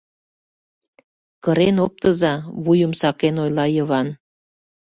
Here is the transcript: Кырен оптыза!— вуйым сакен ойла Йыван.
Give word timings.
Кырен 1.43 1.77
оптыза!— 1.85 2.33
вуйым 2.63 2.91
сакен 2.99 3.35
ойла 3.43 3.65
Йыван. 3.75 4.07